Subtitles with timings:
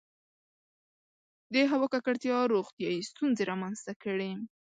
[1.53, 4.31] •د هوا ککړتیا روغتیایي ستونزې رامنځته کړې.